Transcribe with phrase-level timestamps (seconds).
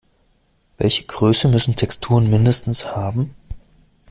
[0.79, 3.35] Welche Größe müssen Texturen mindestens haben?